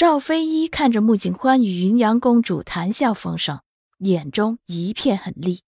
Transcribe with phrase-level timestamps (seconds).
[0.00, 3.60] 赵飞一看着穆景欢与云阳公主谈笑风生，
[3.98, 5.62] 眼中一片狠厉。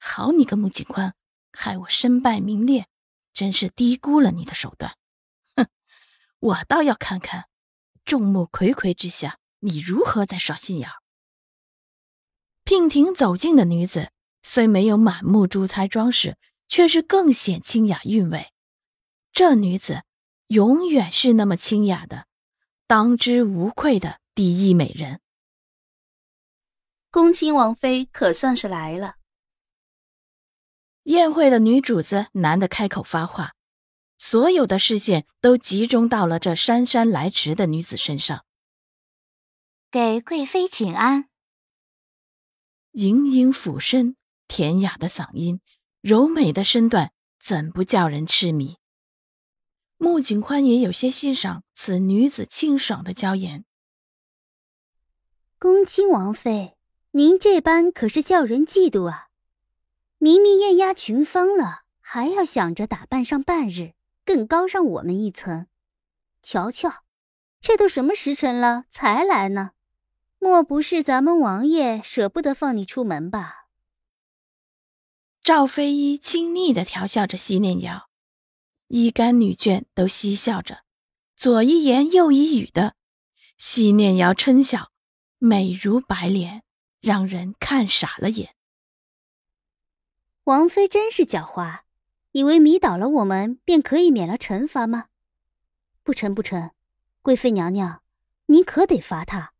[0.00, 1.14] 好你个穆景欢，
[1.52, 2.88] 害我身败名裂，
[3.32, 4.96] 真是低估了你的手段。
[5.54, 5.68] 哼，
[6.40, 7.44] 我倒要看看，
[8.04, 10.90] 众目睽睽之下，你如何在耍心眼。
[12.64, 14.10] 娉婷走近的女子，
[14.42, 16.36] 虽没有满目珠钗装饰，
[16.66, 18.48] 却是更显清雅韵味。
[19.30, 20.02] 这女子
[20.48, 22.26] 永远是那么清雅的。
[22.88, 25.20] 当之无愧的第一美人，
[27.10, 29.16] 恭亲王妃可算是来了。
[31.02, 33.52] 宴会的女主子难得开口发话，
[34.16, 38.46] 所有的视线都集中到了这姗姗来迟的女子身上。
[39.90, 41.28] 给贵妃请安。
[42.92, 45.60] 盈盈俯身，甜雅的嗓音，
[46.00, 48.78] 柔美的身段，怎不叫人痴迷？
[49.98, 53.64] 穆景宽也有些欣赏此女子清爽的娇颜。
[55.58, 56.76] 恭亲王妃，
[57.10, 59.26] 您这般可是叫人嫉妒啊！
[60.18, 63.94] 明明艳压群芳了，还要想着打扮上半日，
[64.24, 65.66] 更高上我们一层。
[66.42, 67.02] 瞧瞧，
[67.60, 69.72] 这都什么时辰了才来呢？
[70.38, 73.66] 莫不是咱们王爷舍不得放你出门吧？
[75.42, 78.07] 赵飞一轻昵的调笑着西念瑶。
[78.88, 80.82] 一干女眷都嬉笑着，
[81.36, 82.94] 左一言右一语的，
[83.58, 84.90] 西念瑶嗔笑，
[85.36, 86.62] 美如白莲，
[87.02, 88.54] 让人看傻了眼。
[90.44, 91.80] 王妃真是狡猾，
[92.32, 95.08] 以为迷倒了我们便可以免了惩罚吗？
[96.02, 96.70] 不成不成，
[97.20, 98.02] 贵妃娘娘，
[98.46, 99.52] 您可得罚她。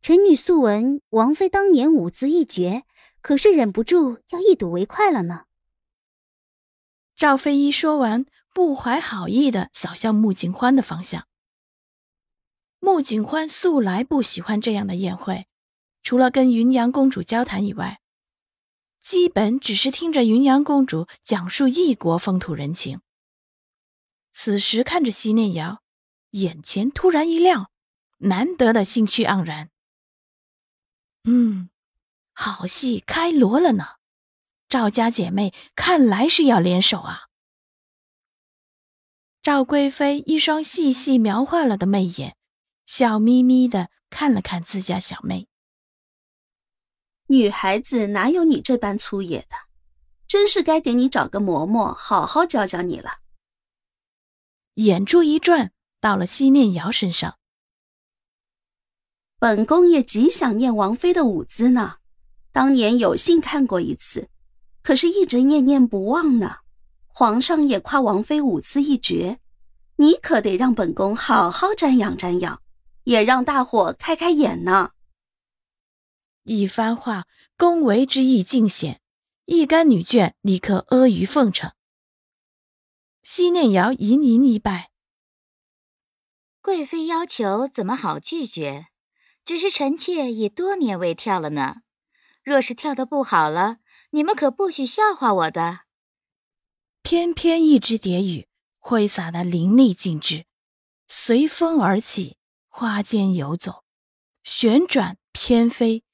[0.00, 2.82] 臣女素闻王妃当年舞姿一绝，
[3.20, 5.44] 可是忍不住要一睹为快了呢。
[7.14, 8.26] 赵飞一说完。
[8.52, 11.26] 不怀好意的扫向穆景欢的方向。
[12.78, 15.46] 穆景欢素来不喜欢这样的宴会，
[16.02, 18.00] 除了跟云阳公主交谈以外，
[19.00, 23.00] 基本只是听着云阳公主讲述异国风土人情。
[24.32, 25.82] 此时看着西念瑶，
[26.30, 27.70] 眼前突然一亮，
[28.18, 29.70] 难得的兴趣盎然。
[31.24, 31.70] 嗯，
[32.32, 33.96] 好戏开锣了呢，
[34.68, 37.28] 赵家姐妹看来是要联手啊。
[39.42, 42.36] 赵贵妃一双细细描画了的媚眼，
[42.86, 45.48] 笑眯眯的看了看自家小妹。
[47.26, 49.56] 女孩子哪有你这般粗野的？
[50.28, 53.18] 真是该给你找个嬷嬷好好教教你了。
[54.74, 57.36] 眼珠一转，到了西念瑶身上。
[59.40, 61.96] 本宫也极想念王妃的舞姿呢，
[62.52, 64.30] 当年有幸看过一次，
[64.82, 66.58] 可是一直念念不忘呢。
[67.14, 69.38] 皇上也夸王妃舞姿一绝，
[69.96, 72.62] 你可得让本宫好好瞻仰瞻仰，
[73.04, 74.92] 也让大伙开开眼呢。
[76.44, 77.26] 一番话，
[77.58, 79.00] 恭维之意尽显，
[79.44, 81.72] 一干女眷立刻阿谀奉承。
[83.22, 84.90] 西念瑶盈盈一拜
[86.60, 88.86] ：“贵妃要求怎么好拒绝？
[89.44, 91.82] 只是臣妾已多年未跳了呢。
[92.42, 93.76] 若是跳的不好了，
[94.10, 95.80] 你们可不许笑话我的。”
[97.02, 98.46] 翩翩一支蝶羽，
[98.78, 100.46] 挥洒的淋漓尽致，
[101.08, 102.36] 随风而起，
[102.68, 103.84] 花间游走，
[104.44, 106.04] 旋转翩飞，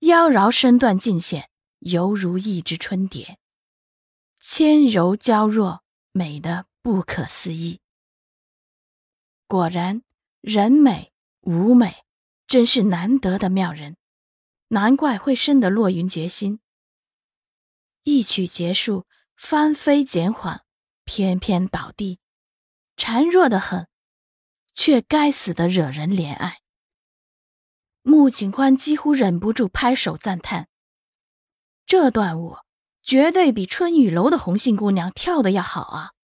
[0.00, 1.50] 妖娆身段尽显，
[1.80, 3.38] 犹如一只春蝶，
[4.38, 7.80] 纤柔娇弱，美得不可思议。
[9.46, 10.02] 果然，
[10.40, 12.04] 人美舞美，
[12.46, 13.98] 真是难得的妙人，
[14.68, 16.60] 难怪会深得洛云决心。
[18.04, 19.06] 一曲结束。
[19.38, 20.64] 翻飞减缓，
[21.04, 22.18] 翩翩倒地，
[22.96, 23.86] 孱弱的很，
[24.72, 26.58] 却该死的惹人怜爱。
[28.02, 30.68] 穆景欢几乎忍不住拍手赞叹
[31.86, 32.58] ：“这段舞
[33.00, 36.14] 绝对比春雨楼的红杏姑娘跳的要好啊！”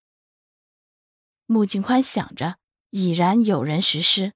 [1.47, 2.57] 穆景欢想着，
[2.89, 4.33] 已然有人实施。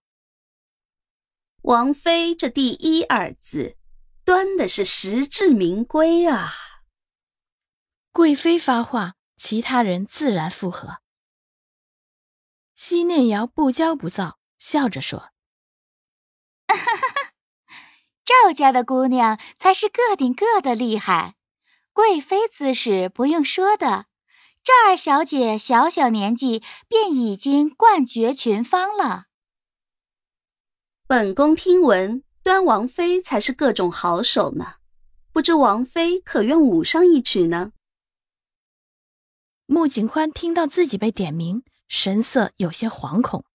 [1.63, 3.75] 王妃这第一二字，
[4.23, 6.53] 端的是实至名归啊！
[8.19, 10.97] 贵妃发话，其他人自然附和。
[12.75, 15.29] 西念瑶不骄不躁，笑着说：
[18.25, 21.35] “赵赵家的姑娘才是个顶个的厉害，
[21.93, 24.07] 贵妃姿势不用说的。
[24.63, 29.25] 赵二小姐小小年纪便已经冠绝群芳了。
[31.07, 34.75] 本宫听闻端王妃才是各种好手呢，
[35.31, 37.71] 不知王妃可愿舞上一曲呢？
[39.79, 43.45] 穆景欢听到自己被点名，神色有些惶恐。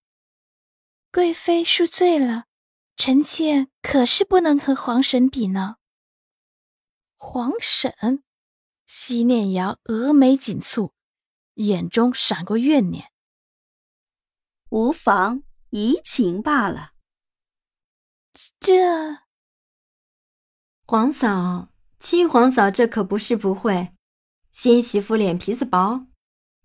[1.12, 2.46] 贵妃恕罪了，
[2.96, 5.76] 臣妾可是不能和皇婶比呢。
[7.18, 8.24] 皇婶，
[8.86, 10.92] 西念瑶峨眉紧蹙，
[11.56, 13.12] 眼中闪过怨念。
[14.70, 16.92] 无妨，怡情罢了。
[18.58, 19.18] 这，
[20.86, 21.68] 皇嫂，
[22.00, 23.90] 七皇嫂，这可不是不会。
[24.50, 26.06] 新媳妇脸皮子薄，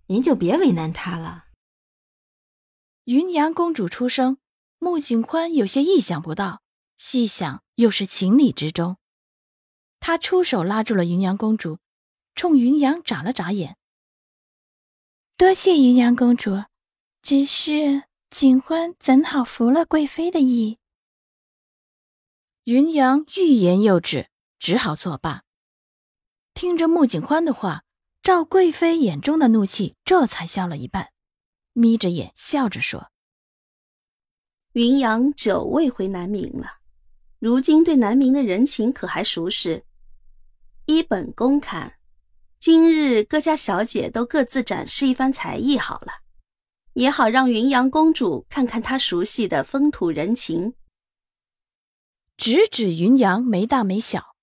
[0.09, 1.45] 您就别为难她了。
[3.03, 4.39] 云阳公主出声，
[4.79, 6.63] 穆景宽有些意想不到，
[6.97, 8.97] 细想又是情理之中。
[9.99, 11.77] 他出手拉住了云阳公主，
[12.33, 13.77] 冲云阳眨了眨眼
[15.37, 16.63] ：“多谢云阳公主，
[17.21, 20.79] 只是景欢怎好服了贵妃的意？”
[22.65, 25.43] 云阳欲言又止，只好作罢。
[26.55, 27.83] 听着穆景欢的话，
[28.29, 31.09] 赵贵妃眼中的怒气这才消了一半。
[31.73, 33.09] 眯着眼笑着说
[34.73, 36.73] ：“云阳久未回南明了，
[37.39, 39.83] 如今对南明的人情可还熟识？
[40.85, 41.95] 依本宫看，
[42.59, 46.19] 今日各家小姐都各自展示一番才艺好了，
[46.93, 50.75] 也好让云阳公主看看她熟悉的风土人情。”
[52.37, 54.35] 直指云阳没大没小，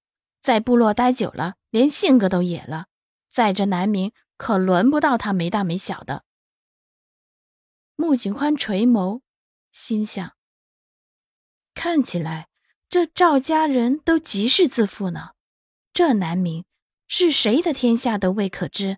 [0.43, 2.87] 在部落待久了，连性格都野了，
[3.37, 6.25] 在这南明可轮不到他没大没小的。
[7.94, 9.21] 穆景欢垂眸，
[9.71, 10.35] 心想：
[11.75, 12.49] 看起来
[12.88, 15.33] 这赵家人都极是自负呢。
[15.93, 16.65] 这南明
[17.09, 18.97] 是谁的天下都未可知，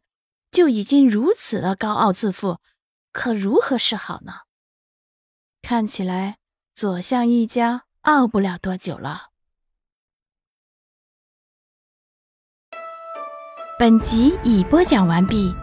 [0.53, 2.61] 就已经如此的高傲自负，
[3.11, 4.43] 可如何是好呢？
[5.63, 6.39] 看起来
[6.77, 9.31] 左相一家傲不了多久了。
[13.79, 15.55] 本集已播讲完毕。